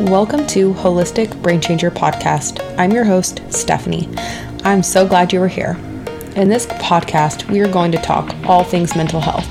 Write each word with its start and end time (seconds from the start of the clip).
Welcome 0.00 0.46
to 0.48 0.74
Holistic 0.74 1.40
Brain 1.40 1.58
Changer 1.58 1.90
Podcast. 1.90 2.62
I'm 2.76 2.92
your 2.92 3.04
host, 3.04 3.40
Stephanie. 3.48 4.10
I'm 4.62 4.82
so 4.82 5.08
glad 5.08 5.32
you 5.32 5.40
were 5.40 5.48
here. 5.48 5.78
In 6.36 6.50
this 6.50 6.66
podcast, 6.66 7.50
we 7.50 7.60
are 7.60 7.72
going 7.72 7.92
to 7.92 7.98
talk 7.98 8.34
all 8.44 8.62
things 8.62 8.94
mental 8.94 9.22
health. 9.22 9.48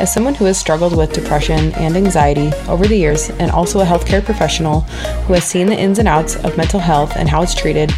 As 0.00 0.12
someone 0.12 0.34
who 0.34 0.46
has 0.46 0.58
struggled 0.58 0.96
with 0.96 1.12
depression 1.12 1.72
and 1.74 1.96
anxiety 1.96 2.50
over 2.66 2.88
the 2.88 2.96
years, 2.96 3.30
and 3.30 3.52
also 3.52 3.78
a 3.78 3.84
healthcare 3.84 4.22
professional 4.22 4.80
who 4.80 5.34
has 5.34 5.44
seen 5.44 5.68
the 5.68 5.78
ins 5.78 6.00
and 6.00 6.08
outs 6.08 6.34
of 6.34 6.56
mental 6.56 6.80
health 6.80 7.14
and 7.14 7.28
how 7.28 7.42
it's 7.42 7.54
treated, 7.54 7.92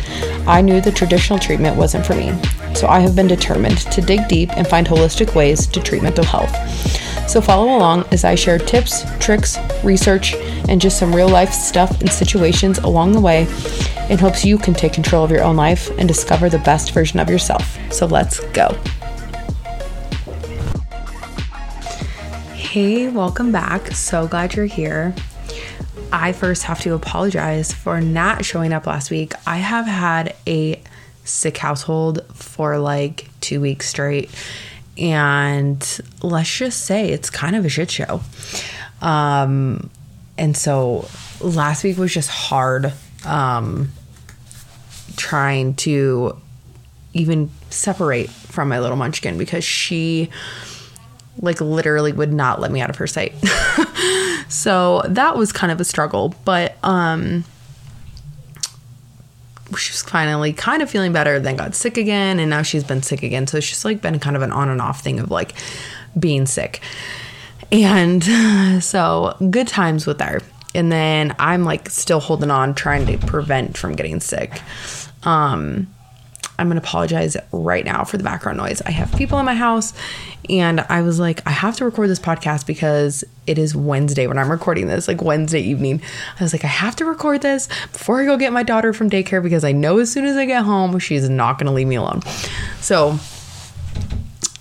I 0.47 0.61
knew 0.61 0.83
the 0.83 0.93
traditional 0.93 1.39
treatment 1.39 1.79
wasn't 1.79 2.05
for 2.05 2.15
me. 2.15 2.39
So 2.75 2.89
I 2.89 3.01
have 3.01 3.17
been 3.17 3.27
determined 3.27 3.79
to 3.79 4.03
dig 4.03 4.29
deep 4.29 4.51
and 4.55 4.69
find 4.69 4.87
holistic 4.87 5.35
ways 5.35 5.67
to 5.69 5.81
treat 5.81 6.03
mental 6.03 6.25
health. 6.25 6.55
So 7.31 7.41
follow 7.41 7.77
along 7.77 8.07
as 8.11 8.25
I 8.25 8.35
share 8.35 8.59
tips, 8.59 9.05
tricks, 9.21 9.57
research, 9.85 10.35
and 10.69 10.81
just 10.81 10.99
some 10.99 11.15
real 11.15 11.29
life 11.29 11.53
stuff 11.53 12.01
and 12.01 12.11
situations 12.11 12.79
along 12.79 13.13
the 13.13 13.21
way 13.21 13.43
in 14.09 14.19
hopes 14.19 14.45
you 14.45 14.59
can 14.59 14.75
take 14.75 14.93
control 14.93 15.23
of 15.23 15.31
your 15.31 15.45
own 15.45 15.55
life 15.55 15.97
and 15.97 16.09
discover 16.09 16.49
the 16.49 16.59
best 16.59 16.91
version 16.91 17.21
of 17.21 17.31
yourself. 17.31 17.79
So 17.93 18.07
let's 18.07 18.41
go. 18.49 18.77
Hey, 22.53 23.07
welcome 23.07 23.53
back. 23.53 23.93
So 23.93 24.27
glad 24.27 24.57
you're 24.57 24.67
here. 24.67 25.15
I 26.13 26.33
first 26.33 26.65
have 26.65 26.81
to 26.81 26.95
apologize 26.95 27.73
for 27.73 28.01
not 28.01 28.45
showing 28.45 28.73
up 28.73 28.89
last 28.89 29.09
week. 29.09 29.35
I 29.47 29.59
have 29.59 29.87
had 29.87 30.35
a 30.49 30.83
sick 31.23 31.59
household 31.59 32.27
for 32.35 32.77
like 32.79 33.29
two 33.41 33.61
weeks 33.61 33.89
straight 33.89 34.31
and 34.99 36.01
let's 36.23 36.55
just 36.57 36.83
say 36.85 37.11
it's 37.11 37.31
kind 37.31 37.57
of 37.57 37.65
a 37.65 37.69
shit 37.69 37.91
show. 37.91 38.21
Um, 39.01 39.91
and 40.37 40.57
so 40.57 41.09
last 41.41 41.85
week 41.85 41.99
was 41.99 42.13
just 42.13 42.31
hard 42.31 42.93
um, 43.25 43.91
trying 45.17 45.75
to 45.75 46.37
even 47.13 47.51
separate 47.71 48.31
from 48.31 48.69
my 48.69 48.79
little 48.79 48.97
munchkin 48.97 49.39
because 49.39 49.65
she 49.65 50.31
like 51.39 51.61
literally 51.61 52.13
would 52.13 52.33
not 52.33 52.61
let 52.61 52.71
me 52.71 52.81
out 52.81 52.91
of 52.91 52.97
her 52.97 53.07
sight. 53.07 53.35
so 54.49 55.03
that 55.07 55.37
was 55.37 55.53
kind 55.53 55.73
of 55.73 55.81
a 55.81 55.85
struggle, 55.85 56.35
but 56.45 56.77
um 56.83 57.45
she 59.77 59.93
was 59.93 60.03
finally 60.03 60.53
kind 60.53 60.83
of 60.83 60.91
feeling 60.91 61.13
better, 61.13 61.39
then 61.41 61.57
got 61.57 61.75
sick 61.75 61.97
again, 61.97 62.39
and 62.39 62.51
now 62.51 62.63
she's 62.63 62.85
been 62.85 63.03
sick 63.03 63.23
again. 63.23 63.47
So 63.47 63.59
it's 63.59 63.69
just 63.69 63.85
like 63.85 64.01
been 64.01 64.19
kind 64.19 64.37
of 64.37 64.43
an 64.43 64.53
on 64.53 64.69
and 64.69 64.81
off 64.81 65.03
thing 65.03 65.21
of 65.21 65.31
like 65.31 65.53
being 66.19 66.47
sick. 66.47 66.81
And 67.73 68.23
so 68.83 69.37
good 69.51 69.69
times 69.69 70.07
with 70.07 70.21
her. 70.21 70.41
And 70.75 70.91
then 70.91 71.35
I'm 71.39 71.65
like 71.65 71.91
still 71.91 72.21
holding 72.21 72.51
on, 72.51 72.75
trying 72.75 73.07
to 73.07 73.19
prevent 73.27 73.77
from 73.77 73.95
getting 73.95 74.21
sick. 74.21 74.61
Um, 75.25 75.93
I'm 76.61 76.69
gonna 76.69 76.81
apologize 76.81 77.37
right 77.53 77.85
now 77.85 78.05
for 78.05 78.19
the 78.19 78.25
background 78.25 78.59
noise. 78.59 78.83
I 78.83 78.91
have 78.91 79.11
people 79.17 79.39
in 79.39 79.47
my 79.47 79.55
house, 79.55 79.95
and 80.51 80.81
I 80.89 81.01
was 81.01 81.19
like, 81.19 81.47
I 81.47 81.51
have 81.51 81.77
to 81.77 81.85
record 81.85 82.11
this 82.11 82.19
podcast 82.19 82.67
because 82.67 83.25
it 83.47 83.59
is 83.59 83.75
Wednesday 83.75 84.27
when 84.27 84.37
I'm 84.37 84.51
recording 84.51 84.87
this, 84.87 85.09
like 85.09 85.23
Wednesday 85.23 85.61
evening. 85.61 86.03
I 86.39 86.43
was 86.45 86.53
like, 86.53 86.65
I 86.65 86.69
have 86.69 86.95
to 86.97 87.07
record 87.07 87.41
this 87.41 87.67
before 87.93 88.21
I 88.21 88.27
go 88.27 88.37
get 88.37 88.53
my 88.53 88.63
daughter 88.63 88.93
from 88.93 89.09
daycare 89.09 89.43
because 89.43 89.65
I 89.65 89.73
know 89.73 89.99
as 89.99 90.13
soon 90.13 90.27
as 90.27 90.37
I 90.37 90.45
get 90.45 90.65
home, 90.65 90.99
she's 90.99 91.29
not 91.31 91.59
gonna 91.59 91.73
leave 91.73 91.87
me 91.87 91.97
alone. 91.97 92.21
So, 92.81 93.19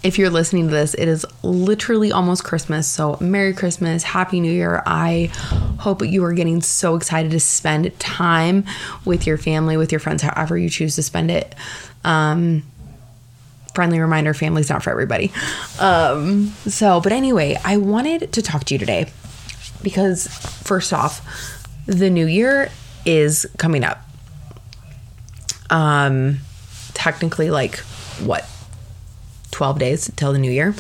if 0.02 0.18
you're 0.18 0.30
listening 0.30 0.66
to 0.66 0.72
this, 0.72 0.94
it 0.94 1.08
is 1.08 1.26
literally 1.44 2.12
almost 2.12 2.44
Christmas. 2.44 2.88
So, 2.88 3.18
Merry 3.20 3.54
Christmas, 3.54 4.04
Happy 4.04 4.40
New 4.40 4.52
Year. 4.52 4.82
I 4.86 5.30
hope 5.80 6.02
you 6.02 6.24
are 6.24 6.34
getting 6.34 6.62
so 6.62 6.96
excited 6.96 7.32
to 7.32 7.40
spend 7.40 7.98
time 8.00 8.66
with 9.04 9.28
your 9.28 9.38
family, 9.38 9.76
with 9.76 9.92
your 9.92 10.00
friends, 10.00 10.22
however 10.22 10.58
you 10.58 10.70
choose 10.70 10.96
to 10.96 11.04
spend 11.04 11.32
it. 11.32 11.54
Um, 12.06 12.64
friendly 13.76 14.00
reminder 14.00 14.34
family's 14.34 14.70
not 14.70 14.84
for 14.84 14.90
everybody. 14.90 15.32
Um, 15.80 16.48
so, 16.66 17.02
but 17.02 17.12
anyway, 17.12 17.58
I 17.64 17.78
wanted 17.78 18.32
to 18.34 18.42
talk 18.42 18.64
to 18.66 18.76
you 18.76 18.80
today 18.80 19.12
because, 19.84 20.28
first 20.28 20.94
off, 20.94 21.66
the 21.86 22.10
new 22.10 22.26
year 22.26 22.72
is 23.06 23.46
coming 23.58 23.84
up. 23.84 24.02
Um, 25.70 26.40
technically, 26.94 27.52
like 27.52 27.78
what, 28.24 28.50
12 29.60 29.78
days 29.78 30.12
till 30.16 30.32
the 30.32 30.40
new 30.40 30.50
year. 30.50 30.74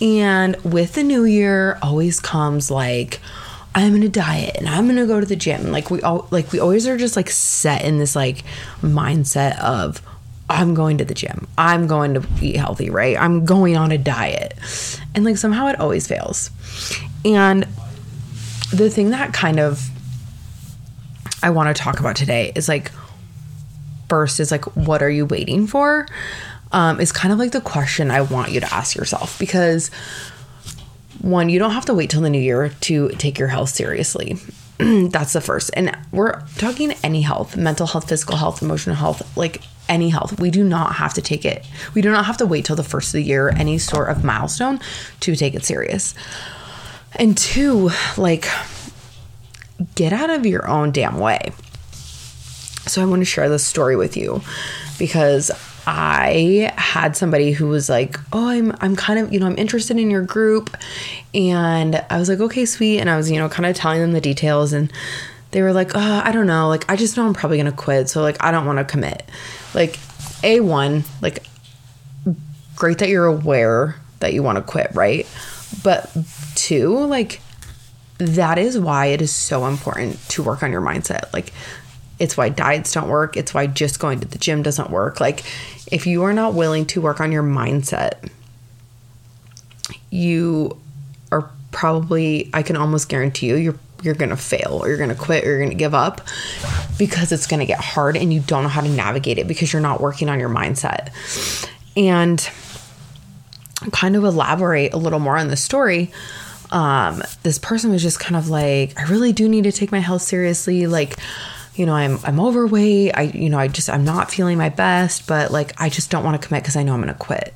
And 0.00 0.56
with 0.64 0.94
the 0.94 1.02
new 1.02 1.26
year 1.26 1.78
always 1.82 2.18
comes 2.18 2.70
like, 2.70 3.20
I'm 3.74 3.92
gonna 3.92 4.08
diet 4.08 4.56
and 4.56 4.66
I'm 4.66 4.86
gonna 4.86 5.06
go 5.06 5.20
to 5.20 5.26
the 5.26 5.36
gym. 5.36 5.70
Like 5.70 5.90
we 5.90 6.00
all 6.00 6.26
like 6.30 6.50
we 6.50 6.58
always 6.58 6.86
are 6.86 6.96
just 6.96 7.14
like 7.14 7.28
set 7.28 7.84
in 7.84 7.98
this 7.98 8.16
like 8.16 8.42
mindset 8.80 9.60
of 9.60 10.00
I'm 10.48 10.72
going 10.72 10.96
to 10.96 11.04
the 11.04 11.12
gym. 11.12 11.46
I'm 11.58 11.86
going 11.86 12.14
to 12.14 12.26
eat 12.40 12.56
healthy, 12.56 12.88
right? 12.88 13.20
I'm 13.20 13.44
going 13.44 13.76
on 13.76 13.92
a 13.92 13.98
diet. 13.98 14.54
And 15.14 15.26
like 15.26 15.36
somehow 15.36 15.66
it 15.66 15.78
always 15.78 16.06
fails. 16.06 16.50
And 17.22 17.64
the 18.72 18.88
thing 18.88 19.10
that 19.10 19.34
kind 19.34 19.60
of 19.60 19.90
I 21.42 21.50
want 21.50 21.76
to 21.76 21.82
talk 21.82 22.00
about 22.00 22.16
today 22.16 22.50
is 22.54 22.66
like 22.66 22.90
first 24.08 24.40
is 24.40 24.50
like 24.50 24.64
what 24.74 25.02
are 25.02 25.10
you 25.10 25.26
waiting 25.26 25.66
for? 25.66 26.06
Um, 26.72 27.00
is 27.00 27.12
kind 27.12 27.32
of 27.32 27.38
like 27.38 27.52
the 27.52 27.60
question 27.60 28.10
I 28.10 28.22
want 28.22 28.50
you 28.50 28.60
to 28.60 28.74
ask 28.74 28.96
yourself 28.96 29.38
because 29.38 29.88
one, 31.20 31.48
you 31.48 31.58
don't 31.58 31.70
have 31.70 31.86
to 31.86 31.94
wait 31.94 32.10
till 32.10 32.22
the 32.22 32.30
new 32.30 32.40
year 32.40 32.70
to 32.82 33.08
take 33.10 33.38
your 33.38 33.48
health 33.48 33.70
seriously. 33.70 34.36
That's 34.78 35.32
the 35.32 35.40
first. 35.40 35.70
And 35.74 35.96
we're 36.12 36.40
talking 36.58 36.92
any 37.02 37.22
health, 37.22 37.56
mental 37.56 37.86
health, 37.86 38.08
physical 38.08 38.36
health, 38.36 38.62
emotional 38.62 38.96
health, 38.96 39.36
like 39.36 39.62
any 39.88 40.08
health. 40.08 40.38
We 40.40 40.50
do 40.50 40.64
not 40.64 40.96
have 40.96 41.14
to 41.14 41.22
take 41.22 41.44
it. 41.44 41.66
We 41.94 42.02
do 42.02 42.10
not 42.10 42.26
have 42.26 42.36
to 42.38 42.46
wait 42.46 42.64
till 42.64 42.76
the 42.76 42.84
first 42.84 43.08
of 43.08 43.12
the 43.14 43.22
year, 43.22 43.48
any 43.48 43.78
sort 43.78 44.08
of 44.08 44.24
milestone 44.24 44.80
to 45.20 45.36
take 45.36 45.54
it 45.54 45.64
serious. 45.64 46.14
And 47.14 47.36
two, 47.36 47.90
like 48.16 48.48
get 49.94 50.12
out 50.12 50.30
of 50.30 50.44
your 50.46 50.66
own 50.68 50.92
damn 50.92 51.18
way. 51.18 51.52
So 52.86 53.02
I 53.02 53.06
want 53.06 53.20
to 53.20 53.26
share 53.26 53.48
this 53.48 53.64
story 53.64 53.96
with 53.96 54.16
you 54.16 54.42
because 54.98 55.50
I 55.86 56.72
had 56.76 57.16
somebody 57.16 57.52
who 57.52 57.68
was 57.68 57.88
like, 57.88 58.18
"Oh, 58.32 58.48
I'm 58.48 58.74
I'm 58.80 58.96
kind 58.96 59.20
of, 59.20 59.32
you 59.32 59.38
know, 59.38 59.46
I'm 59.46 59.58
interested 59.58 59.98
in 59.98 60.10
your 60.10 60.22
group." 60.22 60.76
And 61.34 62.04
I 62.10 62.18
was 62.18 62.28
like, 62.28 62.40
"Okay, 62.40 62.64
sweet." 62.64 62.98
And 62.98 63.08
I 63.08 63.16
was, 63.16 63.30
you 63.30 63.38
know, 63.38 63.48
kind 63.48 63.66
of 63.66 63.76
telling 63.76 64.00
them 64.00 64.12
the 64.12 64.20
details 64.20 64.72
and 64.72 64.92
they 65.56 65.62
were 65.62 65.72
like, 65.72 65.92
oh, 65.94 66.22
I 66.24 66.32
don't 66.32 66.46
know. 66.46 66.68
Like, 66.68 66.90
I 66.90 66.96
just 66.96 67.16
know 67.16 67.26
I'm 67.26 67.32
probably 67.32 67.56
going 67.56 67.70
to 67.70 67.72
quit. 67.72 68.10
So, 68.10 68.20
like, 68.20 68.36
I 68.44 68.50
don't 68.50 68.66
want 68.66 68.78
to 68.78 68.84
commit. 68.84 69.22
Like, 69.74 69.96
A1, 70.42 71.06
like, 71.22 71.44
great 72.74 72.98
that 72.98 73.08
you're 73.08 73.26
aware 73.26 73.96
that 74.20 74.34
you 74.34 74.42
want 74.42 74.56
to 74.56 74.62
quit, 74.62 74.90
right? 74.94 75.26
But 75.82 76.14
two, 76.56 76.98
like, 77.06 77.40
that 78.18 78.58
is 78.58 78.78
why 78.78 79.06
it 79.06 79.22
is 79.22 79.32
so 79.32 79.66
important 79.66 80.20
to 80.30 80.42
work 80.42 80.62
on 80.62 80.72
your 80.72 80.80
mindset. 80.80 81.32
Like, 81.32 81.52
it's 82.18 82.36
why 82.36 82.48
diets 82.48 82.92
don't 82.92 83.08
work. 83.08 83.36
It's 83.36 83.54
why 83.54 83.66
just 83.66 83.98
going 83.98 84.20
to 84.20 84.28
the 84.28 84.38
gym 84.38 84.62
doesn't 84.62 84.90
work. 84.90 85.20
Like, 85.20 85.42
if 85.90 86.06
you 86.06 86.22
are 86.24 86.32
not 86.32 86.54
willing 86.54 86.86
to 86.86 87.00
work 87.00 87.20
on 87.20 87.32
your 87.32 87.42
mindset, 87.42 88.28
you 90.10 90.76
are 91.30 91.50
probably, 91.72 92.50
I 92.52 92.62
can 92.62 92.76
almost 92.76 93.08
guarantee 93.08 93.48
you, 93.48 93.56
you're 93.56 93.78
you're 94.02 94.14
going 94.14 94.30
to 94.30 94.36
fail 94.36 94.78
or 94.82 94.88
you're 94.88 94.98
going 94.98 95.08
to 95.10 95.16
quit 95.16 95.44
or 95.44 95.48
you're 95.48 95.58
going 95.58 95.70
to 95.70 95.76
give 95.76 95.94
up 95.94 96.20
because 96.98 97.32
it's 97.32 97.46
going 97.46 97.60
to 97.60 97.66
get 97.66 97.80
hard 97.80 98.16
and 98.16 98.32
you 98.32 98.40
don't 98.40 98.62
know 98.62 98.68
how 98.68 98.80
to 98.80 98.88
navigate 98.88 99.38
it 99.38 99.48
because 99.48 99.72
you're 99.72 99.82
not 99.82 100.00
working 100.00 100.28
on 100.28 100.38
your 100.38 100.48
mindset. 100.48 101.10
And 101.96 102.38
kind 103.92 104.16
of 104.16 104.24
elaborate 104.24 104.92
a 104.94 104.96
little 104.96 105.18
more 105.18 105.36
on 105.36 105.48
the 105.48 105.56
story. 105.56 106.10
Um, 106.70 107.22
this 107.42 107.58
person 107.58 107.90
was 107.90 108.02
just 108.02 108.20
kind 108.20 108.36
of 108.36 108.48
like, 108.48 108.98
I 108.98 109.04
really 109.04 109.32
do 109.32 109.48
need 109.48 109.64
to 109.64 109.72
take 109.72 109.92
my 109.92 109.98
health 109.98 110.22
seriously. 110.22 110.86
Like, 110.86 111.16
you 111.76 111.86
know, 111.86 111.94
I'm 111.94 112.18
I'm 112.24 112.40
overweight. 112.40 113.12
I 113.16 113.22
you 113.22 113.50
know, 113.50 113.58
I 113.58 113.68
just 113.68 113.90
I'm 113.90 114.04
not 114.04 114.30
feeling 114.30 114.58
my 114.58 114.70
best, 114.70 115.26
but 115.26 115.50
like 115.50 115.78
I 115.80 115.88
just 115.88 116.10
don't 116.10 116.24
want 116.24 116.40
to 116.40 116.46
commit 116.46 116.62
because 116.62 116.76
I 116.76 116.82
know 116.82 116.94
I'm 116.94 117.02
going 117.02 117.12
to 117.12 117.18
quit. 117.18 117.54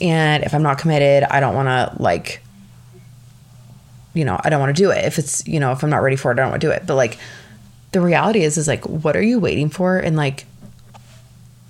And 0.00 0.44
if 0.44 0.54
I'm 0.54 0.62
not 0.62 0.78
committed, 0.78 1.24
I 1.24 1.40
don't 1.40 1.54
want 1.54 1.68
to 1.68 2.02
like 2.02 2.42
you 4.14 4.24
know, 4.24 4.40
I 4.42 4.50
don't 4.50 4.60
want 4.60 4.76
to 4.76 4.82
do 4.82 4.90
it. 4.90 5.04
If 5.04 5.18
it's, 5.18 5.46
you 5.46 5.60
know, 5.60 5.70
if 5.70 5.84
I'm 5.84 5.90
not 5.90 6.02
ready 6.02 6.16
for 6.16 6.32
it, 6.32 6.38
I 6.38 6.42
don't 6.42 6.50
want 6.50 6.60
to 6.60 6.66
do 6.66 6.72
it. 6.72 6.84
But 6.86 6.96
like 6.96 7.18
the 7.92 8.00
reality 8.00 8.42
is 8.42 8.58
is 8.58 8.68
like 8.68 8.84
what 8.84 9.16
are 9.16 9.22
you 9.22 9.38
waiting 9.38 9.70
for 9.70 9.96
and 9.96 10.16
like 10.16 10.44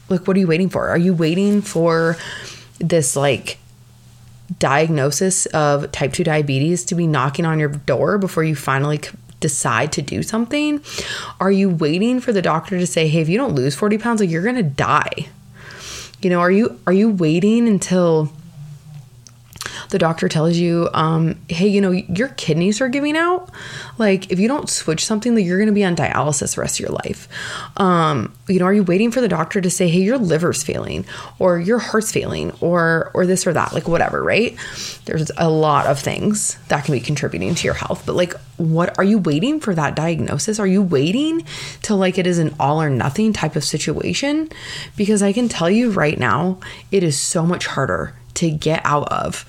like 0.08 0.26
what 0.26 0.36
are 0.36 0.40
you 0.40 0.46
waiting 0.46 0.69
for? 0.69 0.88
Are 0.88 0.98
you 0.98 1.14
waiting 1.14 1.62
for 1.62 2.16
this 2.78 3.16
like 3.16 3.58
diagnosis 4.58 5.46
of 5.46 5.92
type 5.92 6.12
2 6.14 6.25
diabetes 6.25 6.84
to 6.86 6.94
be 6.94 7.06
knocking 7.06 7.44
on 7.44 7.58
your 7.58 7.69
door 7.69 8.16
before 8.16 8.42
you 8.42 8.56
finally 8.56 9.00
decide 9.40 9.93
to 9.93 10.02
do 10.02 10.23
something? 10.23 10.81
Are 11.40 11.52
you 11.52 11.70
waiting 11.70 12.20
for 12.20 12.32
the 12.32 12.43
doctor 12.43 12.79
to 12.79 12.87
say, 12.87 13.08
"Hey, 13.08 13.20
if 13.20 13.29
you 13.29 13.38
don't 13.38 13.55
lose 13.55 13.75
40 13.75 13.99
pounds, 13.99 14.20
like 14.20 14.31
you're 14.31 14.43
to 14.55 14.62
die." 14.62 15.29
You 16.20 16.31
know, 16.31 16.40
are 16.40 16.50
you 16.50 16.79
are 16.87 16.93
you 16.93 17.11
waiting 17.11 17.69
until 17.69 18.32
the 19.90 19.99
doctor 19.99 20.29
tells 20.29 20.56
you, 20.56 20.88
um, 20.93 21.37
hey, 21.49 21.69
you 21.69 21.81
know, 21.81 21.90
your 21.90 22.29
kidneys 22.29 22.81
are 22.81 22.88
giving 22.88 23.17
out. 23.17 23.50
Like, 23.96 24.31
if 24.31 24.38
you 24.38 24.49
don't 24.49 24.69
switch 24.69 25.05
something, 25.05 25.35
that 25.35 25.43
you're 25.43 25.58
going 25.58 25.69
to 25.69 25.73
be 25.73 25.85
on 25.85 25.96
dialysis 25.96 26.55
the 26.55 26.61
rest 26.61 26.79
of 26.79 26.81
your 26.81 26.90
life. 26.90 27.29
Um, 27.76 28.35
you 28.49 28.58
know, 28.58 28.67
are 28.67 28.75
you 28.75 28.82
waiting 28.82 29.11
for 29.11 29.20
the 29.20 29.29
doctor 29.29 29.61
to 29.61 29.70
say, 29.70 29.88
hey, 29.88 30.00
your 30.00 30.19
liver's 30.19 30.62
failing, 30.62 31.05
or 31.38 31.58
your 31.58 31.79
heart's 31.79 32.12
failing, 32.12 32.52
or 32.61 33.11
or 33.14 33.26
this 33.26 33.46
or 33.46 33.52
that, 33.52 33.73
like 33.73 33.88
whatever, 33.88 34.23
right? 34.23 34.56
There's 35.05 35.31
a 35.37 35.49
lot 35.49 35.87
of 35.87 35.99
things 35.99 36.58
that 36.69 36.85
can 36.85 36.93
be 36.93 37.00
contributing 37.00 37.55
to 37.55 37.64
your 37.64 37.75
health, 37.75 38.05
but 38.05 38.14
like, 38.14 38.35
what 38.56 38.99
are 38.99 39.05
you 39.05 39.19
waiting 39.19 39.61
for 39.61 39.75
that 39.75 39.94
diagnosis? 39.94 40.58
Are 40.58 40.67
you 40.67 40.82
waiting 40.82 41.44
till 41.82 41.96
like 41.96 42.19
it 42.19 42.26
is 42.26 42.38
an 42.38 42.55
all 42.58 42.82
or 42.82 42.90
nothing 42.90 43.32
type 43.32 43.56
of 43.56 43.64
situation? 43.64 44.50
Because 44.96 45.23
I 45.23 45.32
can 45.32 45.49
tell 45.49 45.70
you 45.70 45.90
right 45.90 46.19
now, 46.19 46.58
it 46.90 47.02
is 47.02 47.19
so 47.19 47.46
much 47.46 47.67
harder 47.67 48.14
to 48.35 48.50
get 48.50 48.81
out 48.85 49.08
of 49.08 49.44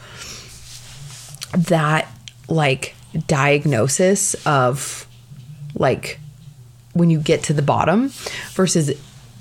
that 1.52 2.08
like 2.48 2.96
diagnosis 3.28 4.36
of 4.46 5.08
like 5.76 6.20
when 6.94 7.10
you 7.10 7.20
get 7.20 7.44
to 7.44 7.54
the 7.54 7.62
bottom 7.62 8.10
versus 8.52 8.92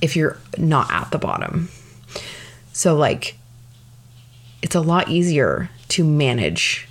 if 0.01 0.17
you're 0.17 0.39
not 0.57 0.91
at 0.91 1.11
the 1.11 1.19
bottom. 1.19 1.69
So, 2.73 2.97
like, 2.97 3.37
it's 4.63 4.75
a 4.75 4.81
lot 4.81 5.09
easier 5.09 5.71
to 5.89 6.05
manage 6.05 6.89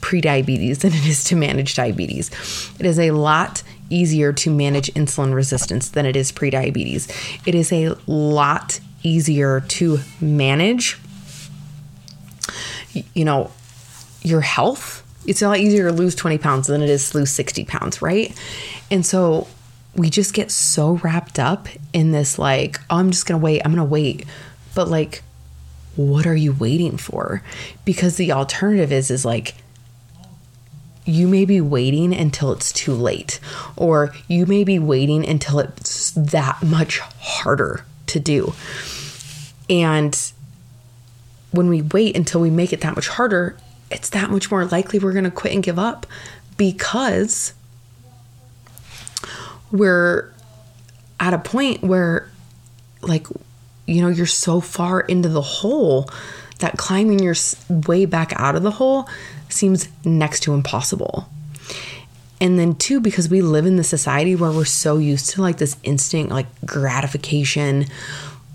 prediabetes 0.00 0.80
than 0.80 0.92
it 0.92 1.06
is 1.06 1.24
to 1.24 1.36
manage 1.36 1.74
diabetes. 1.74 2.30
It 2.78 2.84
is 2.84 2.98
a 2.98 3.12
lot 3.12 3.62
easier 3.88 4.32
to 4.34 4.50
manage 4.50 4.92
insulin 4.92 5.34
resistance 5.34 5.88
than 5.88 6.04
it 6.04 6.16
is 6.16 6.30
prediabetes. 6.30 7.08
It 7.46 7.54
is 7.54 7.72
a 7.72 7.94
lot 8.06 8.80
easier 9.02 9.60
to 9.60 10.00
manage, 10.20 10.98
you 13.14 13.24
know, 13.24 13.50
your 14.24 14.40
health. 14.40 15.02
It's 15.26 15.40
a 15.40 15.48
lot 15.48 15.58
easier 15.58 15.88
to 15.88 15.94
lose 15.94 16.16
20 16.16 16.38
pounds 16.38 16.66
than 16.66 16.82
it 16.82 16.90
is 16.90 17.10
to 17.10 17.18
lose 17.18 17.30
60 17.30 17.64
pounds, 17.64 18.02
right? 18.02 18.36
And 18.90 19.06
so 19.06 19.46
we 19.94 20.10
just 20.10 20.34
get 20.34 20.50
so 20.50 20.94
wrapped 21.04 21.38
up 21.38 21.68
in 21.92 22.10
this, 22.10 22.38
like, 22.38 22.80
oh, 22.90 22.96
I'm 22.96 23.12
just 23.12 23.26
gonna 23.26 23.38
wait, 23.38 23.62
I'm 23.64 23.70
gonna 23.70 23.84
wait. 23.84 24.26
But 24.74 24.88
like, 24.88 25.22
what 25.94 26.26
are 26.26 26.34
you 26.34 26.52
waiting 26.52 26.96
for? 26.96 27.42
Because 27.84 28.16
the 28.16 28.32
alternative 28.32 28.90
is 28.90 29.10
is 29.10 29.24
like 29.24 29.54
you 31.06 31.28
may 31.28 31.44
be 31.44 31.60
waiting 31.60 32.14
until 32.14 32.52
it's 32.52 32.72
too 32.72 32.94
late, 32.94 33.38
or 33.76 34.14
you 34.26 34.46
may 34.46 34.64
be 34.64 34.78
waiting 34.78 35.26
until 35.26 35.60
it's 35.60 36.12
that 36.12 36.62
much 36.62 36.98
harder 36.98 37.84
to 38.06 38.18
do. 38.18 38.54
And 39.68 40.18
when 41.50 41.68
we 41.68 41.82
wait 41.82 42.16
until 42.16 42.40
we 42.40 42.50
make 42.50 42.72
it 42.72 42.80
that 42.80 42.96
much 42.96 43.08
harder, 43.08 43.56
it's 43.90 44.10
that 44.10 44.30
much 44.30 44.50
more 44.50 44.64
likely 44.64 44.98
we're 44.98 45.12
going 45.12 45.24
to 45.24 45.30
quit 45.30 45.52
and 45.52 45.62
give 45.62 45.78
up 45.78 46.06
because 46.56 47.52
we're 49.70 50.32
at 51.20 51.34
a 51.34 51.38
point 51.38 51.82
where, 51.82 52.28
like, 53.02 53.26
you 53.86 54.02
know, 54.02 54.08
you're 54.08 54.26
so 54.26 54.60
far 54.60 55.00
into 55.00 55.28
the 55.28 55.42
hole 55.42 56.08
that 56.60 56.76
climbing 56.76 57.18
your 57.18 57.34
way 57.68 58.04
back 58.04 58.32
out 58.36 58.56
of 58.56 58.62
the 58.62 58.70
hole 58.70 59.08
seems 59.48 59.88
next 60.04 60.40
to 60.40 60.54
impossible. 60.54 61.28
And 62.40 62.58
then, 62.58 62.74
two, 62.74 63.00
because 63.00 63.28
we 63.28 63.42
live 63.42 63.66
in 63.66 63.76
the 63.76 63.84
society 63.84 64.36
where 64.36 64.50
we're 64.50 64.64
so 64.64 64.98
used 64.98 65.30
to 65.30 65.42
like 65.42 65.58
this 65.58 65.76
instant, 65.82 66.30
like 66.30 66.46
gratification 66.64 67.86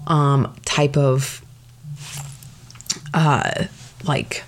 um, 0.08 0.54
type 0.66 0.98
of 0.98 1.44
uh, 3.14 3.66
like 4.04 4.44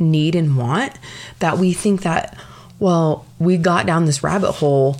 need 0.00 0.34
and 0.34 0.56
want, 0.56 0.94
that 1.38 1.58
we 1.58 1.72
think 1.72 2.02
that, 2.02 2.36
well, 2.78 3.26
we 3.38 3.56
got 3.56 3.86
down 3.86 4.06
this 4.06 4.22
rabbit 4.22 4.52
hole, 4.52 4.96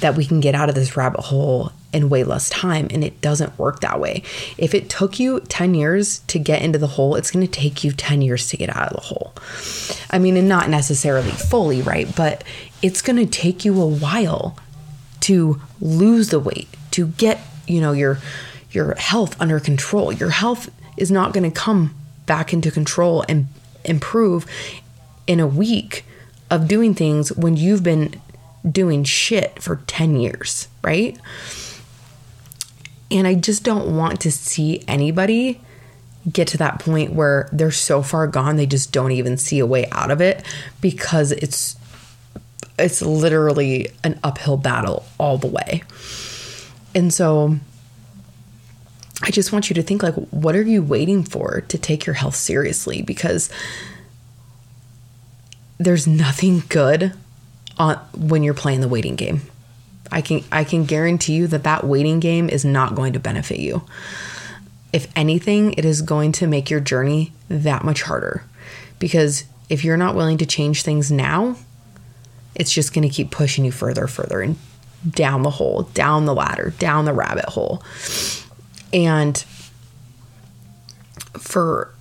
that 0.00 0.16
we 0.16 0.24
can 0.24 0.40
get 0.40 0.54
out 0.54 0.68
of 0.68 0.74
this 0.74 0.96
rabbit 0.96 1.20
hole 1.20 1.72
in 1.92 2.10
way 2.10 2.22
less 2.22 2.50
time 2.50 2.86
and 2.90 3.02
it 3.02 3.20
doesn't 3.22 3.58
work 3.58 3.80
that 3.80 3.98
way. 3.98 4.22
If 4.58 4.74
it 4.74 4.90
took 4.90 5.18
you 5.18 5.40
10 5.40 5.74
years 5.74 6.18
to 6.20 6.38
get 6.38 6.60
into 6.60 6.78
the 6.78 6.86
hole, 6.86 7.16
it's 7.16 7.30
going 7.30 7.46
to 7.46 7.50
take 7.50 7.82
you 7.82 7.92
10 7.92 8.20
years 8.20 8.48
to 8.48 8.56
get 8.56 8.74
out 8.76 8.92
of 8.92 8.96
the 8.96 9.06
hole. 9.06 9.32
I 10.10 10.18
mean, 10.18 10.36
and 10.36 10.48
not 10.48 10.68
necessarily 10.68 11.30
fully, 11.30 11.80
right? 11.80 12.14
But 12.14 12.44
it's 12.82 13.00
going 13.00 13.16
to 13.16 13.26
take 13.26 13.64
you 13.64 13.80
a 13.80 13.86
while 13.86 14.58
to 15.20 15.60
lose 15.80 16.28
the 16.28 16.40
weight, 16.40 16.68
to 16.92 17.08
get, 17.08 17.40
you 17.66 17.80
know, 17.80 17.92
your 17.92 18.18
your 18.70 18.94
health 18.96 19.40
under 19.40 19.58
control. 19.58 20.12
Your 20.12 20.30
health 20.30 20.70
is 20.96 21.10
not 21.10 21.32
going 21.32 21.50
to 21.50 21.56
come 21.56 21.94
back 22.26 22.52
into 22.52 22.70
control 22.70 23.24
and 23.28 23.46
improve 23.84 24.46
in 25.26 25.40
a 25.40 25.46
week 25.46 26.04
of 26.50 26.68
doing 26.68 26.94
things 26.94 27.32
when 27.32 27.56
you've 27.56 27.82
been 27.82 28.20
doing 28.70 29.04
shit 29.04 29.62
for 29.62 29.76
10 29.86 30.16
years, 30.16 30.68
right? 30.82 31.18
And 33.10 33.26
I 33.26 33.34
just 33.34 33.62
don't 33.64 33.96
want 33.96 34.20
to 34.20 34.32
see 34.32 34.82
anybody 34.86 35.60
get 36.30 36.48
to 36.48 36.58
that 36.58 36.78
point 36.80 37.12
where 37.12 37.48
they're 37.52 37.70
so 37.70 38.02
far 38.02 38.26
gone 38.26 38.56
they 38.56 38.66
just 38.66 38.92
don't 38.92 39.12
even 39.12 39.38
see 39.38 39.58
a 39.60 39.66
way 39.66 39.86
out 39.92 40.10
of 40.10 40.20
it 40.20 40.44
because 40.80 41.32
it's 41.32 41.76
it's 42.78 43.02
literally 43.02 43.90
an 44.04 44.18
uphill 44.22 44.56
battle 44.56 45.04
all 45.18 45.36
the 45.36 45.48
way. 45.48 45.82
And 46.94 47.12
so 47.12 47.58
I 49.22 49.30
just 49.30 49.52
want 49.52 49.68
you 49.68 49.74
to 49.74 49.82
think 49.82 50.02
like 50.02 50.14
what 50.14 50.54
are 50.54 50.62
you 50.62 50.82
waiting 50.82 51.24
for 51.24 51.62
to 51.62 51.78
take 51.78 52.06
your 52.06 52.14
health 52.14 52.36
seriously 52.36 53.02
because 53.02 53.50
there's 55.78 56.06
nothing 56.06 56.62
good 56.68 57.12
on 57.78 57.96
when 58.16 58.42
you're 58.42 58.54
playing 58.54 58.80
the 58.80 58.88
waiting 58.88 59.16
game. 59.16 59.42
I 60.10 60.20
can 60.20 60.42
I 60.50 60.64
can 60.64 60.84
guarantee 60.84 61.34
you 61.34 61.46
that 61.48 61.64
that 61.64 61.84
waiting 61.84 62.20
game 62.20 62.48
is 62.48 62.64
not 62.64 62.94
going 62.94 63.12
to 63.12 63.20
benefit 63.20 63.58
you. 63.58 63.82
If 64.92 65.08
anything, 65.14 65.74
it 65.74 65.84
is 65.84 66.00
going 66.00 66.32
to 66.32 66.46
make 66.46 66.70
your 66.70 66.80
journey 66.80 67.32
that 67.48 67.84
much 67.84 68.02
harder 68.02 68.44
because 68.98 69.44
if 69.68 69.84
you're 69.84 69.98
not 69.98 70.14
willing 70.14 70.38
to 70.38 70.46
change 70.46 70.82
things 70.82 71.12
now, 71.12 71.56
it's 72.54 72.72
just 72.72 72.94
going 72.94 73.06
to 73.06 73.14
keep 73.14 73.30
pushing 73.30 73.64
you 73.64 73.72
further 73.72 74.06
further 74.06 74.40
and 74.40 74.56
down 75.08 75.42
the 75.42 75.50
hole, 75.50 75.82
down 75.94 76.24
the 76.24 76.34
ladder, 76.34 76.72
down 76.78 77.04
the 77.04 77.12
rabbit 77.12 77.44
hole. 77.44 77.82
And 78.92 79.36
for 81.38 81.92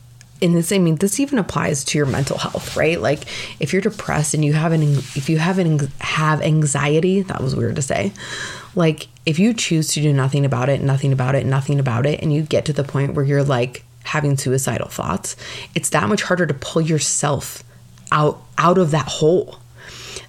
and 0.41 0.55
this 0.55 0.71
i 0.71 0.77
mean 0.77 0.95
this 0.95 1.19
even 1.19 1.39
applies 1.39 1.83
to 1.83 1.97
your 1.97 2.05
mental 2.07 2.37
health 2.37 2.75
right? 2.77 2.99
Like 3.01 3.23
if 3.59 3.73
you're 3.73 3.81
depressed 3.81 4.33
and 4.33 4.43
you 4.43 4.53
have 4.53 4.71
an 4.71 4.83
if 4.83 5.29
you 5.29 5.37
have 5.37 5.57
an 5.59 5.79
have 5.99 6.41
anxiety 6.41 7.21
that 7.21 7.41
was 7.41 7.55
weird 7.55 7.75
to 7.77 7.81
say 7.81 8.11
like 8.75 9.07
if 9.25 9.39
you 9.39 9.53
choose 9.53 9.89
to 9.93 10.01
do 10.01 10.13
nothing 10.13 10.45
about 10.45 10.69
it 10.69 10.81
nothing 10.81 11.11
about 11.11 11.35
it 11.35 11.45
nothing 11.45 11.79
about 11.79 12.05
it 12.05 12.21
and 12.21 12.33
you 12.33 12.43
get 12.43 12.65
to 12.65 12.73
the 12.73 12.83
point 12.83 13.13
where 13.13 13.25
you're 13.25 13.43
like 13.43 13.83
having 14.03 14.37
suicidal 14.37 14.87
thoughts 14.87 15.35
it's 15.75 15.89
that 15.89 16.07
much 16.07 16.23
harder 16.23 16.45
to 16.45 16.53
pull 16.53 16.81
yourself 16.81 17.63
out 18.11 18.41
out 18.57 18.77
of 18.77 18.91
that 18.91 19.07
hole 19.07 19.59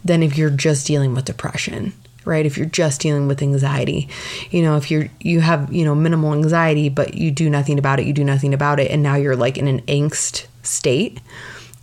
than 0.04 0.22
if 0.22 0.36
you're 0.36 0.50
just 0.50 0.86
dealing 0.86 1.14
with 1.14 1.24
depression 1.24 1.92
right? 2.25 2.46
If 2.46 2.56
you're 2.56 2.66
just 2.66 3.00
dealing 3.00 3.28
with 3.28 3.42
anxiety 3.42 4.08
you 4.50 4.62
know 4.62 4.76
if 4.76 4.90
you're 4.90 5.08
you 5.20 5.40
have 5.40 5.72
you 5.72 5.84
know 5.84 5.94
minimal 5.94 6.34
anxiety 6.34 6.88
but 6.88 7.14
you 7.14 7.30
do 7.30 7.48
nothing 7.48 7.78
about 7.78 8.00
it 8.00 8.06
you 8.06 8.12
do 8.12 8.25
nothing 8.25 8.52
about 8.52 8.80
it 8.80 8.90
and 8.90 9.02
now 9.02 9.14
you're 9.14 9.37
like 9.37 9.56
in 9.56 9.68
an 9.68 9.80
angst 9.82 10.46
state 10.62 11.20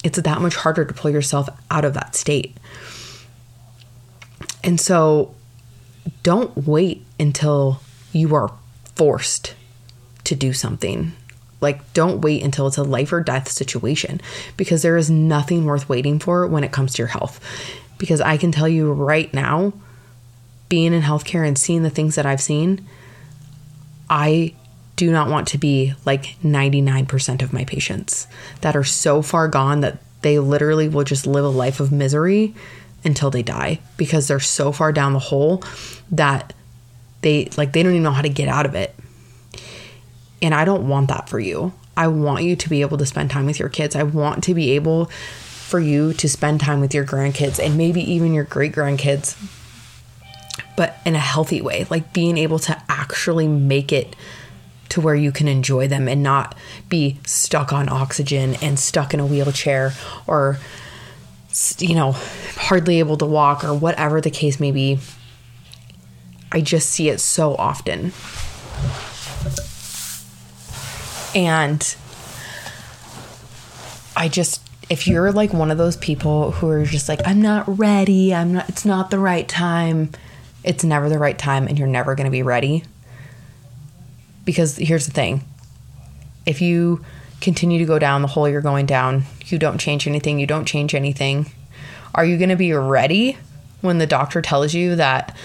it's 0.06 0.22
that 0.22 0.40
much 0.40 0.56
harder 0.56 0.86
to 0.86 0.94
pull 0.94 1.10
yourself 1.10 1.50
out 1.72 1.84
of 1.84 1.96
that 1.96 2.16
state. 2.16 2.56
And 4.64 4.80
so 4.80 5.34
don't 6.22 6.56
wait 6.56 7.04
until 7.20 7.82
you 8.14 8.36
are 8.36 8.54
forced 8.96 9.56
to 10.26 10.36
do 10.36 10.54
something. 10.54 11.14
Like, 11.60 11.92
don't 11.94 12.22
wait 12.22 12.44
until 12.44 12.68
it's 12.68 12.78
a 12.78 12.84
life 12.84 13.12
or 13.12 13.22
death 13.22 13.50
situation 13.50 14.22
because 14.58 14.84
there 14.84 14.96
is 14.96 15.10
nothing 15.10 15.66
worth 15.66 15.90
waiting 15.90 16.20
for 16.20 16.46
when 16.46 16.64
it 16.64 16.72
comes 16.72 16.94
to 16.94 17.02
your 17.02 17.08
health. 17.08 17.40
Because 17.98 18.22
I 18.22 18.38
can 18.38 18.52
tell 18.52 18.70
you 18.70 18.92
right 18.92 19.34
now, 19.34 19.74
being 20.76 20.92
in 20.92 21.02
healthcare 21.02 21.48
and 21.48 21.58
seeing 21.58 21.84
the 21.84 21.90
things 21.90 22.16
that 22.16 22.26
I've 22.26 22.42
seen, 22.42 22.86
I 24.10 24.54
do 24.98 25.10
not 25.10 25.30
want 25.30 25.48
to 25.48 25.58
be 25.58 25.94
like 26.04 26.36
99% 26.44 27.42
of 27.42 27.54
my 27.54 27.64
patients 27.64 28.28
that 28.60 28.76
are 28.76 28.84
so 28.84 29.22
far 29.22 29.48
gone 29.48 29.80
that 29.80 30.00
they 30.22 30.38
literally 30.38 30.90
will 30.90 31.06
just 31.06 31.26
live 31.26 31.46
a 31.46 31.50
life 31.50 31.80
of 31.80 31.94
misery 31.94 32.54
until 33.06 33.32
they 33.32 33.42
die 33.42 33.80
because 33.96 34.28
they're 34.28 34.42
so 34.42 34.74
far 34.74 34.92
down 34.92 35.14
the 35.14 35.20
hole 35.20 35.64
that 36.12 36.52
they 37.22 37.46
like 37.56 37.72
they 37.72 37.82
don't 37.82 37.94
even 37.94 38.04
know 38.04 38.12
how 38.12 38.22
to 38.22 38.28
get 38.28 38.50
out 38.50 38.66
of 38.66 38.76
it. 38.76 38.94
And 40.42 40.54
I 40.54 40.66
don't 40.66 40.90
want 40.90 41.08
that 41.08 41.30
for 41.30 41.40
you. 41.40 41.72
I 41.96 42.10
want 42.10 42.44
you 42.44 42.58
to 42.58 42.70
be 42.70 42.82
able 42.82 42.98
to 42.98 43.06
spend 43.06 43.32
time 43.32 43.46
with 43.46 43.60
your 43.60 43.70
kids. 43.70 43.96
I 43.96 44.04
want 44.04 44.44
to 44.44 44.54
be 44.54 44.72
able 44.72 45.06
for 45.06 45.80
you 45.80 46.12
to 46.16 46.28
spend 46.28 46.60
time 46.60 46.82
with 46.82 46.94
your 46.94 47.06
grandkids 47.06 47.66
and 47.66 47.78
maybe 47.78 48.02
even 48.02 48.34
your 48.34 48.44
great 48.44 48.74
grandkids 48.74 49.38
but 50.76 50.98
in 51.06 51.16
a 51.16 51.20
healthy 51.20 51.62
way, 51.62 51.86
like 51.90 52.14
being 52.14 52.38
able 52.38 52.60
to 52.60 52.82
actually 52.90 53.48
make 53.48 53.92
it 53.92 54.16
to 54.90 55.02
where 55.02 55.16
you 55.16 55.32
can 55.32 55.48
enjoy 55.48 55.88
them 55.88 56.08
and 56.08 56.22
not 56.22 56.56
be 56.90 57.18
stuck 57.26 57.74
on 57.74 57.90
oxygen 57.90 58.56
and 58.62 58.80
stuck 58.80 59.14
in 59.14 59.20
a 59.20 59.26
wheelchair 59.26 59.94
or 60.28 60.60
you 61.80 61.96
know 61.96 62.12
hardly 62.56 63.00
able 63.00 63.18
to 63.18 63.26
walk 63.26 63.64
or 63.64 63.74
whatever 63.74 64.22
the 64.22 64.32
case 64.32 64.60
may 64.60 64.72
be. 64.72 65.00
I 66.52 66.62
just 66.62 66.90
see 66.90 67.10
it 67.10 67.20
so 67.20 67.56
often. 67.56 68.14
And 71.34 71.96
i 74.16 74.28
just 74.28 74.62
if 74.90 75.08
you're 75.08 75.32
like 75.32 75.54
one 75.54 75.72
of 75.72 75.78
those 75.78 75.98
people 75.98 76.52
who 76.52 76.70
are 76.70 76.86
just 76.86 77.10
like 77.10 77.20
i'm 77.26 77.42
not 77.42 77.66
ready 77.78 78.34
i'm 78.34 78.54
not 78.54 78.70
it's 78.70 78.86
not 78.86 79.10
the 79.12 79.20
right 79.20 79.48
time 79.48 80.10
it's 80.66 80.84
never 80.84 81.08
the 81.08 81.20
right 81.20 81.38
time 81.38 81.68
and 81.68 81.80
you're 81.80 81.88
never 81.88 82.16
going 82.16 82.26
to 82.26 82.32
be 82.32 82.44
ready 82.44 82.84
because 84.44 84.76
here's 84.78 85.06
the 85.06 85.12
thing 85.12 85.44
if 86.46 86.62
you 86.62 87.04
continue 87.42 87.80
to 87.80 87.86
go 87.86 88.00
down 88.00 88.22
the 88.22 88.28
hole 88.28 88.48
you're 88.48 88.62
going 88.62 88.86
down, 88.86 89.24
you 89.46 89.58
don't 89.58 89.80
change 89.80 90.08
anything, 90.08 90.40
you 90.40 90.48
don't 90.48 90.66
change 90.66 90.94
anything, 90.94 91.52
are 92.14 92.26
you 92.26 92.38
going 92.38 92.50
to 92.50 92.56
be 92.56 92.74
ready 92.74 93.38
when 93.82 93.98
the 93.98 94.08
doctor 94.08 94.42
tells 94.42 94.74
you 94.74 94.96
that 94.96 95.36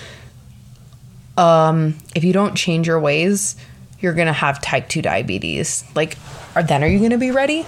um, 1.36 1.96
if 2.14 2.22
you 2.22 2.32
don't 2.32 2.54
change 2.54 2.86
your 2.86 3.00
ways, 3.00 3.56
you're 4.00 4.14
going 4.14 4.26
to 4.26 4.32
have 4.32 4.60
type 4.60 4.88
2 4.88 5.02
diabetes? 5.02 5.84
Like, 5.94 6.16
are, 6.54 6.62
then 6.62 6.84
are 6.84 6.86
you 6.86 6.98
going 6.98 7.10
to 7.10 7.18
be 7.18 7.30
ready? 7.30 7.66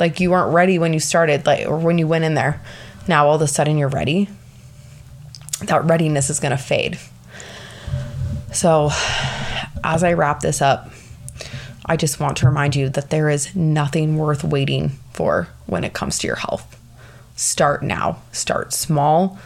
Like, 0.00 0.20
you 0.20 0.30
weren't 0.30 0.52
ready 0.54 0.78
when 0.78 0.92
you 0.92 1.00
started, 1.00 1.44
like, 1.46 1.66
or 1.66 1.78
when 1.78 1.98
you 1.98 2.06
went 2.06 2.24
in 2.24 2.34
there. 2.34 2.62
Now 3.06 3.28
all 3.28 3.36
of 3.36 3.42
a 3.42 3.46
sudden 3.46 3.78
you're 3.78 3.88
ready. 3.88 4.28
That 5.64 5.84
readiness 5.84 6.30
is 6.30 6.40
going 6.40 6.52
to 6.52 6.62
fade. 6.62 6.98
So, 8.52 8.90
as 9.84 10.02
I 10.04 10.12
wrap 10.14 10.40
this 10.40 10.62
up, 10.62 10.90
I 11.84 11.96
just 11.96 12.20
want 12.20 12.36
to 12.38 12.46
remind 12.46 12.76
you 12.76 12.88
that 12.90 13.10
there 13.10 13.28
is 13.28 13.54
nothing 13.56 14.16
worth 14.16 14.44
waiting 14.44 14.90
for 15.12 15.48
when 15.66 15.84
it 15.84 15.94
comes 15.94 16.18
to 16.18 16.26
your 16.26 16.36
health. 16.36 16.78
Start 17.36 17.82
now, 17.82 18.20
start 18.32 18.72
small. 18.72 19.38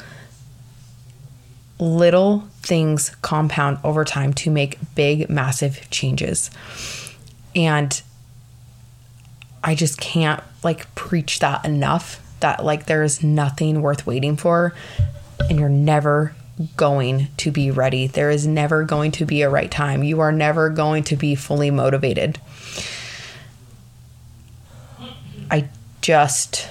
Little 1.78 2.48
things 2.62 3.14
compound 3.22 3.78
over 3.84 4.04
time 4.04 4.32
to 4.34 4.50
make 4.50 4.78
big, 4.94 5.28
massive 5.28 5.88
changes. 5.90 6.50
And 7.54 8.00
I 9.62 9.74
just 9.74 10.00
can't 10.00 10.42
like 10.62 10.92
preach 10.94 11.38
that 11.40 11.64
enough 11.64 12.20
that 12.40 12.64
like 12.64 12.86
there 12.86 13.02
is 13.02 13.22
nothing 13.22 13.82
worth 13.82 14.06
waiting 14.06 14.36
for 14.36 14.74
and 15.40 15.58
you're 15.58 15.68
never 15.68 16.34
going 16.76 17.28
to 17.38 17.50
be 17.50 17.70
ready. 17.70 18.06
There 18.06 18.30
is 18.30 18.46
never 18.46 18.84
going 18.84 19.10
to 19.12 19.24
be 19.24 19.42
a 19.42 19.50
right 19.50 19.70
time. 19.70 20.04
You 20.04 20.20
are 20.20 20.32
never 20.32 20.70
going 20.70 21.04
to 21.04 21.16
be 21.16 21.34
fully 21.34 21.70
motivated. 21.70 22.38
I 25.50 25.68
just 26.00 26.68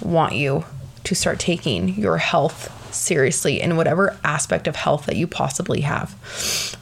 want 0.00 0.34
you 0.34 0.64
to 1.04 1.14
start 1.14 1.38
taking 1.38 1.88
your 1.90 2.18
health 2.18 2.78
seriously 2.94 3.60
in 3.60 3.76
whatever 3.76 4.16
aspect 4.22 4.68
of 4.68 4.76
health 4.76 5.06
that 5.06 5.16
you 5.16 5.26
possibly 5.26 5.80
have, 5.80 6.12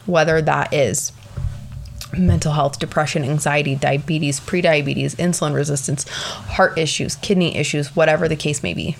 whether 0.05 0.41
that 0.41 0.73
is 0.73 1.11
mental 2.17 2.51
health, 2.51 2.77
depression, 2.77 3.23
anxiety, 3.23 3.73
diabetes, 3.73 4.39
prediabetes, 4.39 5.15
insulin 5.15 5.55
resistance, 5.55 6.07
heart 6.09 6.77
issues, 6.77 7.15
kidney 7.15 7.55
issues, 7.55 7.95
whatever 7.95 8.27
the 8.27 8.35
case 8.35 8.61
may 8.61 8.73
be. 8.73 8.97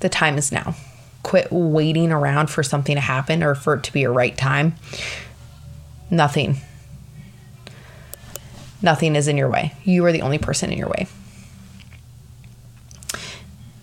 The 0.00 0.10
time 0.10 0.36
is 0.36 0.52
now 0.52 0.74
quit 1.22 1.48
waiting 1.50 2.10
around 2.10 2.48
for 2.48 2.62
something 2.62 2.94
to 2.94 3.00
happen 3.00 3.42
or 3.42 3.54
for 3.54 3.74
it 3.74 3.82
to 3.84 3.92
be 3.92 4.04
a 4.04 4.10
right 4.10 4.36
time. 4.36 4.74
Nothing. 6.10 6.56
Nothing 8.82 9.14
is 9.14 9.28
in 9.28 9.36
your 9.36 9.48
way. 9.48 9.74
You 9.84 10.04
are 10.04 10.12
the 10.12 10.22
only 10.22 10.38
person 10.38 10.72
in 10.72 10.78
your 10.78 10.88
way. 10.88 11.06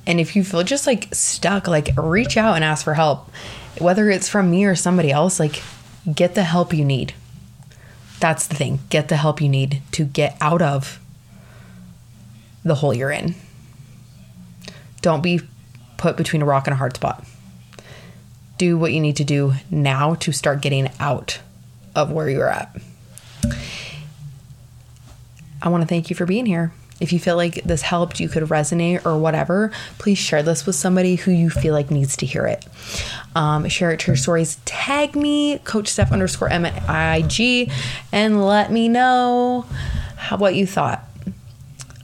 And 0.05 0.19
if 0.19 0.35
you 0.35 0.43
feel 0.43 0.63
just 0.63 0.87
like 0.87 1.13
stuck, 1.13 1.67
like 1.67 1.91
reach 1.95 2.35
out 2.35 2.55
and 2.55 2.63
ask 2.63 2.83
for 2.83 2.95
help. 2.95 3.31
Whether 3.77 4.09
it's 4.09 4.27
from 4.27 4.51
me 4.51 4.65
or 4.65 4.75
somebody 4.75 5.11
else, 5.11 5.39
like 5.39 5.61
get 6.13 6.35
the 6.35 6.43
help 6.43 6.73
you 6.73 6.83
need. 6.83 7.13
That's 8.19 8.47
the 8.47 8.55
thing. 8.55 8.79
Get 8.89 9.07
the 9.07 9.17
help 9.17 9.39
you 9.39 9.47
need 9.47 9.81
to 9.93 10.03
get 10.03 10.35
out 10.41 10.61
of 10.61 10.99
the 12.63 12.75
hole 12.75 12.93
you're 12.93 13.11
in. 13.11 13.35
Don't 15.01 15.23
be 15.23 15.41
put 15.97 16.17
between 16.17 16.41
a 16.41 16.45
rock 16.45 16.67
and 16.67 16.73
a 16.73 16.77
hard 16.77 16.95
spot. 16.95 17.23
Do 18.59 18.77
what 18.77 18.91
you 18.93 18.99
need 18.99 19.15
to 19.15 19.23
do 19.23 19.53
now 19.71 20.15
to 20.15 20.31
start 20.33 20.61
getting 20.61 20.89
out 20.99 21.39
of 21.95 22.11
where 22.11 22.29
you're 22.29 22.49
at. 22.49 22.75
I 25.61 25.69
want 25.69 25.81
to 25.81 25.87
thank 25.87 26.09
you 26.09 26.15
for 26.15 26.25
being 26.25 26.45
here. 26.45 26.73
If 26.99 27.13
you 27.13 27.19
feel 27.19 27.37
like 27.37 27.63
this 27.63 27.81
helped, 27.81 28.19
you 28.19 28.27
could 28.27 28.43
resonate 28.43 29.05
or 29.05 29.17
whatever, 29.17 29.71
please 29.97 30.17
share 30.17 30.43
this 30.43 30.65
with 30.65 30.75
somebody 30.75 31.15
who 31.15 31.31
you 31.31 31.49
feel 31.49 31.73
like 31.73 31.89
needs 31.89 32.17
to 32.17 32.25
hear 32.25 32.45
it. 32.45 32.65
Um, 33.35 33.69
share 33.69 33.91
it 33.91 34.01
to 34.01 34.07
your 34.07 34.17
stories. 34.17 34.57
Tag 34.65 35.15
me, 35.15 35.59
Coach 35.59 35.87
Steph 35.87 36.11
underscore 36.11 36.49
M 36.49 36.65
at 36.65 37.23
IG, 37.23 37.71
and 38.11 38.45
let 38.45 38.71
me 38.71 38.89
know 38.89 39.65
how, 40.17 40.35
what 40.37 40.55
you 40.55 40.67
thought. 40.67 41.05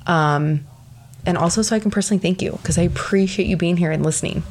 Um, 0.08 0.66
and 1.26 1.38
also 1.38 1.62
so 1.62 1.76
I 1.76 1.80
can 1.80 1.92
personally 1.92 2.22
thank 2.22 2.42
you 2.42 2.52
because 2.54 2.78
I 2.78 2.84
appreciate 2.84 3.48
you 3.48 3.58
being 3.58 3.76
here 3.76 3.92
and 3.92 4.04
listening. 4.04 4.44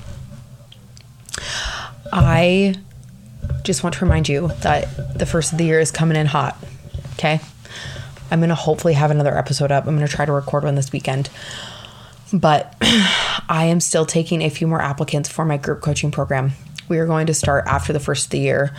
I 2.13 2.75
just 3.63 3.83
want 3.83 3.95
to 3.97 4.05
remind 4.05 4.29
you 4.29 4.49
that 4.63 5.19
the 5.19 5.27
first 5.27 5.53
of 5.53 5.59
the 5.59 5.65
year 5.65 5.81
is 5.81 5.91
coming 5.91 6.17
in 6.17 6.27
hot. 6.27 6.57
Okay. 7.15 7.41
I'm 8.31 8.41
going 8.41 8.49
to 8.49 8.55
hopefully 8.55 8.95
have 8.95 9.11
another 9.11 9.37
episode 9.37 9.71
up. 9.71 9.87
I'm 9.87 9.97
going 9.97 10.07
to 10.07 10.13
try 10.13 10.25
to 10.25 10.33
record 10.33 10.65
one 10.65 10.75
this 10.75 10.93
weekend. 10.93 11.31
But 12.33 12.75
I 13.49 13.67
am 13.67 13.81
still 13.81 14.07
taking 14.07 14.43
a 14.43 14.49
few 14.49 14.67
more 14.67 14.81
applicants 14.81 15.29
for 15.29 15.45
my 15.45 15.57
group 15.57 15.81
coaching 15.81 16.11
program. 16.11 16.53
We 16.89 16.99
are 16.99 17.07
going 17.07 17.27
to 17.27 17.35
start 17.35 17.65
after 17.67 17.93
the 17.93 18.01
first 18.01 18.27
of 18.27 18.31
the 18.31 18.39
year. 18.39 18.75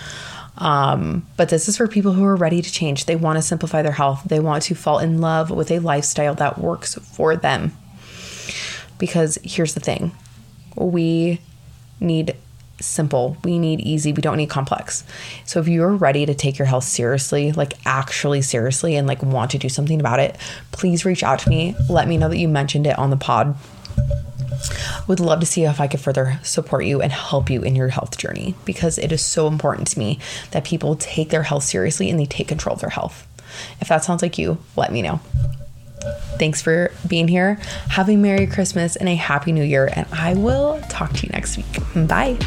Um, 0.57 1.25
but 1.37 1.49
this 1.49 1.67
is 1.67 1.77
for 1.77 1.87
people 1.87 2.13
who 2.13 2.23
are 2.23 2.35
ready 2.35 2.61
to 2.61 2.71
change. 2.71 3.05
They 3.05 3.15
want 3.15 3.37
to 3.37 3.41
simplify 3.41 3.81
their 3.81 3.91
health, 3.91 4.23
they 4.25 4.39
want 4.39 4.63
to 4.63 4.75
fall 4.75 4.99
in 4.99 5.19
love 5.19 5.51
with 5.51 5.69
a 5.71 5.79
lifestyle 5.79 6.35
that 6.35 6.57
works 6.57 6.95
for 6.95 7.35
them. 7.35 7.73
Because 8.97 9.37
here's 9.43 9.73
the 9.73 9.81
thing 9.81 10.13
we 10.75 11.41
need 11.99 12.35
simple. 12.85 13.37
We 13.43 13.59
need 13.59 13.81
easy. 13.81 14.13
We 14.13 14.21
don't 14.21 14.37
need 14.37 14.49
complex. 14.49 15.03
So 15.45 15.59
if 15.59 15.67
you're 15.67 15.95
ready 15.95 16.25
to 16.25 16.33
take 16.33 16.57
your 16.57 16.67
health 16.67 16.83
seriously, 16.83 17.51
like 17.51 17.73
actually 17.85 18.41
seriously, 18.41 18.95
and 18.95 19.07
like 19.07 19.21
want 19.21 19.51
to 19.51 19.57
do 19.57 19.69
something 19.69 19.99
about 19.99 20.19
it, 20.19 20.37
please 20.71 21.05
reach 21.05 21.23
out 21.23 21.39
to 21.39 21.49
me. 21.49 21.75
Let 21.89 22.07
me 22.07 22.17
know 22.17 22.29
that 22.29 22.37
you 22.37 22.47
mentioned 22.47 22.87
it 22.87 22.97
on 22.97 23.09
the 23.09 23.17
pod. 23.17 23.55
Would 25.07 25.19
love 25.19 25.39
to 25.41 25.45
see 25.45 25.63
if 25.63 25.79
I 25.79 25.87
could 25.87 25.99
further 25.99 26.39
support 26.43 26.85
you 26.85 27.01
and 27.01 27.11
help 27.11 27.49
you 27.49 27.61
in 27.61 27.75
your 27.75 27.89
health 27.89 28.17
journey 28.17 28.55
because 28.65 28.97
it 28.97 29.11
is 29.11 29.23
so 29.23 29.47
important 29.47 29.87
to 29.89 29.99
me 29.99 30.19
that 30.51 30.63
people 30.63 30.95
take 30.95 31.29
their 31.29 31.43
health 31.43 31.63
seriously 31.63 32.09
and 32.09 32.19
they 32.19 32.25
take 32.25 32.47
control 32.47 32.75
of 32.75 32.81
their 32.81 32.89
health. 32.89 33.27
If 33.79 33.89
that 33.89 34.03
sounds 34.03 34.21
like 34.21 34.37
you, 34.37 34.57
let 34.75 34.91
me 34.91 35.01
know. 35.01 35.19
Thanks 36.37 36.61
for 36.61 36.91
being 37.07 37.27
here. 37.27 37.55
Have 37.89 38.09
a 38.09 38.15
Merry 38.15 38.47
Christmas 38.47 38.95
and 38.95 39.07
a 39.07 39.15
Happy 39.15 39.51
New 39.51 39.63
Year, 39.63 39.89
and 39.91 40.05
I 40.11 40.33
will 40.33 40.81
talk 40.89 41.13
to 41.13 41.25
you 41.25 41.31
next 41.31 41.57
week. 41.57 42.07
Bye. 42.07 42.37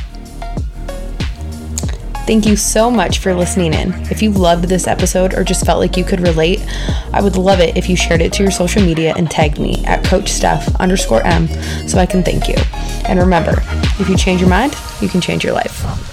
Thank 2.28 2.44
you 2.44 2.56
so 2.56 2.90
much 2.90 3.20
for 3.20 3.35
listening 3.35 3.73
in. 3.73 3.94
If 4.11 4.20
you 4.20 4.30
loved 4.30 4.64
this 4.64 4.87
episode 4.87 5.32
or 5.32 5.42
just 5.42 5.64
felt 5.64 5.80
like 5.80 5.97
you 5.97 6.04
could 6.04 6.20
relate, 6.20 6.62
I 7.11 7.23
would 7.23 7.37
love 7.37 7.58
it 7.58 7.78
if 7.78 7.88
you 7.88 7.97
shared 7.97 8.20
it 8.20 8.35
to 8.35 8.42
your 8.42 8.52
social 8.52 8.82
media 8.82 9.14
and 9.16 9.30
tagged 9.30 9.58
me 9.58 9.82
at 9.87 10.04
Coach 10.04 10.28
Steph 10.28 10.76
underscore 10.76 11.23
M 11.23 11.49
so 11.88 11.97
I 11.97 12.04
can 12.04 12.23
thank 12.23 12.47
you. 12.47 12.56
And 13.06 13.18
remember, 13.18 13.62
if 13.99 14.11
you 14.11 14.16
change 14.18 14.42
your 14.42 14.50
mind, 14.50 14.76
you 15.00 15.08
can 15.08 15.23
change 15.23 15.42
your 15.42 15.54
life. 15.54 16.08